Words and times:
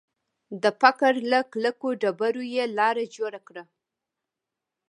د 0.63 0.65
فقر 0.81 1.13
له 1.31 1.39
کلکو 1.51 1.87
ډبرو 2.01 2.43
یې 2.55 2.65
لاره 2.77 3.03
جوړه 3.15 3.39
کړه 3.47 3.63